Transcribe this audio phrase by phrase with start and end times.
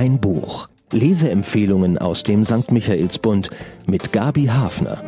[0.00, 0.66] Ein Buch.
[0.92, 2.72] Leseempfehlungen aus dem St.
[2.72, 3.50] Michaelsbund
[3.86, 5.04] mit Gabi Hafner.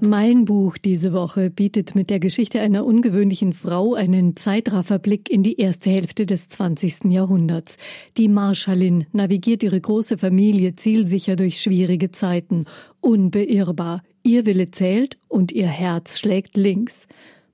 [0.00, 5.60] Mein Buch diese Woche bietet mit der Geschichte einer ungewöhnlichen Frau einen Zeitrafferblick in die
[5.60, 7.10] erste Hälfte des 20.
[7.10, 7.76] Jahrhunderts.
[8.16, 12.64] Die Marschallin navigiert ihre große Familie zielsicher durch schwierige Zeiten,
[13.02, 14.04] unbeirrbar.
[14.22, 17.06] Ihr Wille zählt und ihr Herz schlägt links.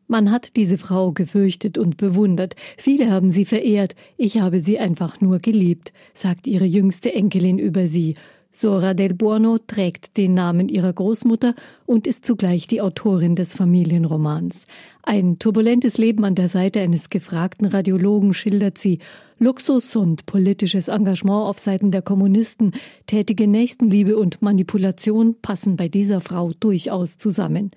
[0.07, 2.55] Man hat diese Frau gefürchtet und bewundert.
[2.77, 3.95] Viele haben sie verehrt.
[4.17, 8.15] Ich habe sie einfach nur geliebt, sagt ihre jüngste Enkelin über sie.
[8.55, 11.55] Sora del Buono trägt den Namen ihrer Großmutter
[11.87, 14.67] und ist zugleich die Autorin des Familienromans.
[15.03, 18.99] Ein turbulentes Leben an der Seite eines gefragten Radiologen schildert sie.
[19.39, 22.73] Luxus und politisches Engagement auf Seiten der Kommunisten,
[23.07, 27.71] tätige Nächstenliebe und Manipulation passen bei dieser Frau durchaus zusammen.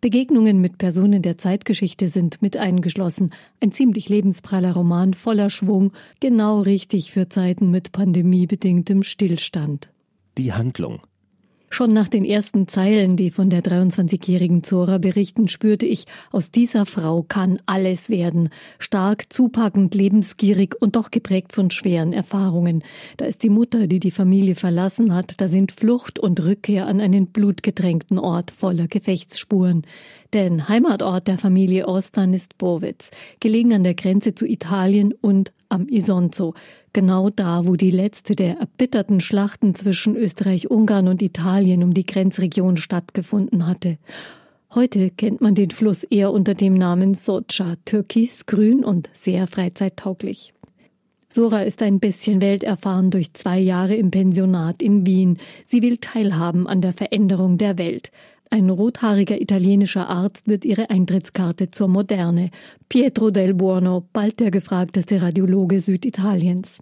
[0.00, 3.30] Begegnungen mit Personen der Zeitgeschichte sind mit eingeschlossen.
[3.60, 9.90] Ein ziemlich lebenspraller Roman voller Schwung, genau richtig für Zeiten mit pandemiebedingtem Stillstand
[10.38, 11.02] die Handlung.
[11.72, 16.84] Schon nach den ersten Zeilen, die von der 23-jährigen Zora berichten, spürte ich, aus dieser
[16.84, 18.48] Frau kann alles werden.
[18.80, 22.82] Stark, zupackend, lebensgierig und doch geprägt von schweren Erfahrungen.
[23.18, 27.00] Da ist die Mutter, die die Familie verlassen hat, da sind Flucht und Rückkehr an
[27.00, 29.82] einen blutgetränkten Ort voller Gefechtsspuren.
[30.32, 35.86] Denn Heimatort der Familie Ostan ist Bowitz, gelegen an der Grenze zu Italien und am
[35.86, 36.54] Isonzo,
[36.92, 42.76] genau da, wo die letzte der erbitterten Schlachten zwischen Österreich-Ungarn und Italien um die Grenzregion
[42.76, 43.98] stattgefunden hatte.
[44.74, 50.54] Heute kennt man den Fluss eher unter dem Namen Socha, türkisgrün und sehr freizeittauglich.
[51.28, 55.38] Sora ist ein bisschen welterfahren durch zwei Jahre im Pensionat in Wien.
[55.68, 58.10] Sie will teilhaben an der Veränderung der Welt.
[58.52, 62.50] Ein rothaariger italienischer Arzt wird ihre Eintrittskarte zur Moderne.
[62.88, 66.78] Pietro del Buono, bald der gefragteste Radiologe Süditaliens.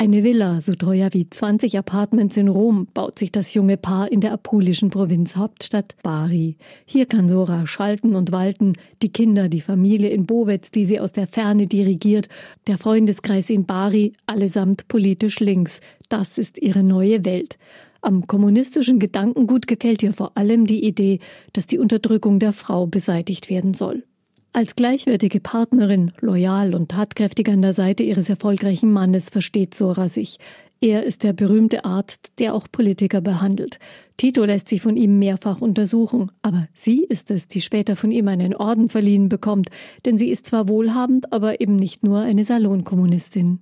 [0.00, 4.20] Eine Villa, so teuer wie 20 Apartments in Rom, baut sich das junge Paar in
[4.20, 6.56] der apulischen Provinzhauptstadt Bari.
[6.84, 11.12] Hier kann Sora schalten und walten, die Kinder, die Familie in Bowetz, die sie aus
[11.12, 12.28] der Ferne dirigiert,
[12.66, 15.80] der Freundeskreis in Bari, allesamt politisch links.
[16.08, 17.56] Das ist ihre neue Welt.
[18.00, 21.18] Am kommunistischen Gedankengut gefällt ihr vor allem die Idee,
[21.52, 24.04] dass die Unterdrückung der Frau beseitigt werden soll.
[24.52, 30.38] Als gleichwertige Partnerin, loyal und tatkräftig an der Seite ihres erfolgreichen Mannes versteht Sora sich.
[30.80, 33.78] Er ist der berühmte Arzt, der auch Politiker behandelt.
[34.16, 38.28] Tito lässt sich von ihm mehrfach untersuchen, aber sie ist es, die später von ihm
[38.28, 39.70] einen Orden verliehen bekommt,
[40.04, 43.58] denn sie ist zwar wohlhabend, aber eben nicht nur eine Salonkommunistin.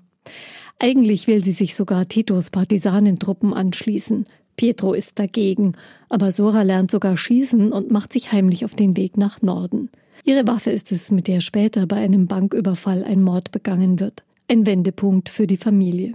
[0.78, 4.26] Eigentlich will sie sich sogar Titos Partisanentruppen anschließen.
[4.56, 5.72] Pietro ist dagegen,
[6.08, 9.90] aber Sora lernt sogar schießen und macht sich heimlich auf den Weg nach Norden.
[10.24, 14.24] Ihre Waffe ist es, mit der später bei einem Banküberfall ein Mord begangen wird.
[14.48, 16.12] Ein Wendepunkt für die Familie.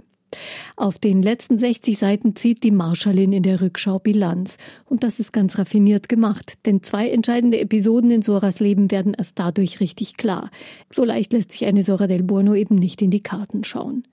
[0.76, 4.56] Auf den letzten 60 Seiten zieht die Marschallin in der Rückschau Bilanz.
[4.86, 9.38] Und das ist ganz raffiniert gemacht, denn zwei entscheidende Episoden in Soras Leben werden erst
[9.38, 10.50] dadurch richtig klar.
[10.90, 14.04] So leicht lässt sich eine Sora del Buono eben nicht in die Karten schauen.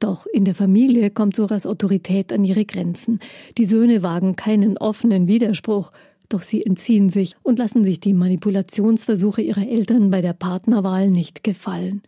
[0.00, 3.20] Doch in der Familie kommt Soras Autorität an ihre Grenzen.
[3.58, 5.92] Die Söhne wagen keinen offenen Widerspruch.
[6.28, 11.44] Doch sie entziehen sich und lassen sich die Manipulationsversuche ihrer Eltern bei der Partnerwahl nicht
[11.44, 12.02] gefallen.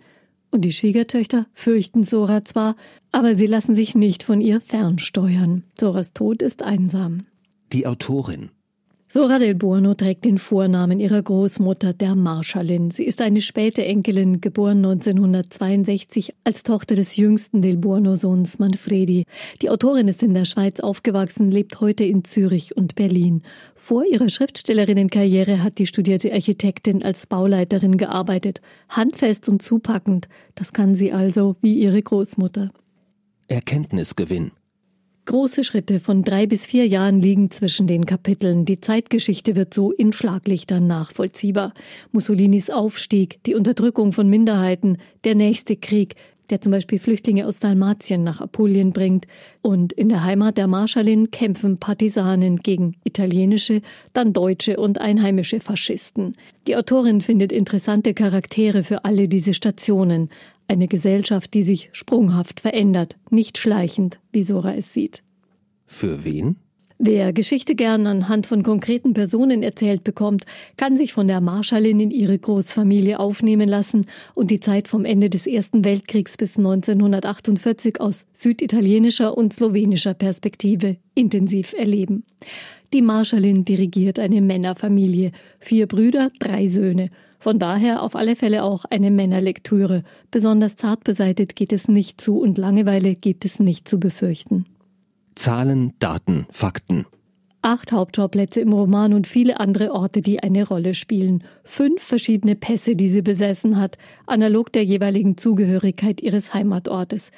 [0.50, 2.76] Und die Schwiegertöchter fürchten Sora zwar,
[3.12, 5.64] aber sie lassen sich nicht von ihr fernsteuern.
[5.78, 7.26] Soras Tod ist einsam.
[7.72, 8.50] Die Autorin
[9.09, 12.91] Sora del Buono trägt den Vornamen ihrer Großmutter, der Marschallin.
[12.91, 19.22] Sie ist eine späte Enkelin, geboren 1962 als Tochter des jüngsten del Buono-Sohns Manfredi.
[19.62, 23.43] Die Autorin ist in der Schweiz aufgewachsen, lebt heute in Zürich und Berlin.
[23.77, 28.61] Vor ihrer Schriftstellerinnenkarriere hat die studierte Architektin als Bauleiterin gearbeitet.
[28.88, 32.73] Handfest und zupackend, das kann sie also wie ihre Großmutter.
[33.47, 34.50] Erkenntnisgewinn
[35.26, 38.64] Große Schritte von drei bis vier Jahren liegen zwischen den Kapiteln.
[38.64, 41.75] Die Zeitgeschichte wird so in Schlaglichtern nachvollziehbar.
[42.12, 46.14] Mussolinis Aufstieg, die Unterdrückung von Minderheiten, der nächste Krieg,
[46.50, 49.26] der zum Beispiel Flüchtlinge aus Dalmatien nach Apulien bringt.
[49.62, 53.81] Und in der Heimat der Marschallin kämpfen Partisanen gegen italienische,
[54.12, 56.37] dann deutsche und einheimische Faschisten.
[56.69, 60.31] Die Autorin findet interessante Charaktere für alle diese Stationen.
[60.68, 65.22] Eine Gesellschaft, die sich sprunghaft verändert, nicht schleichend, wie Sora es sieht.
[65.86, 66.56] Für wen?
[66.98, 70.46] Wer Geschichte gern anhand von konkreten Personen erzählt bekommt,
[70.78, 75.28] kann sich von der Marschallin in ihre Großfamilie aufnehmen lassen und die Zeit vom Ende
[75.28, 82.24] des Ersten Weltkriegs bis 1948 aus süditalienischer und slowenischer Perspektive intensiv erleben.
[82.94, 87.10] Die Marschallin dirigiert eine Männerfamilie, vier Brüder, drei Söhne.
[87.38, 90.03] Von daher auf alle Fälle auch eine Männerlektüre.
[90.31, 94.67] Besonders zart beseitigt geht es nicht zu und Langeweile gibt es nicht zu befürchten.
[95.35, 97.06] Zahlen, Daten, Fakten.
[97.66, 101.42] Acht Hauptschauplätze im Roman und viele andere Orte, die eine Rolle spielen.
[101.64, 107.32] Fünf verschiedene Pässe, die sie besessen hat, analog der jeweiligen Zugehörigkeit ihres Heimatortes.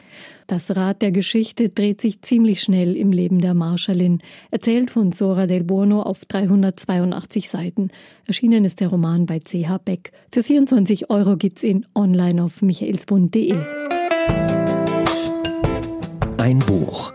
[0.46, 4.18] Das Rad der Geschichte dreht sich ziemlich schnell im Leben der Marschallin,
[4.50, 7.88] erzählt von Sora del Buono auf 382 Seiten.
[8.26, 10.12] Erschienen ist der Roman bei CH Beck.
[10.30, 13.56] Für 24 Euro gibt's ihn online auf michaelsbund.de.
[16.36, 17.14] Ein Buch.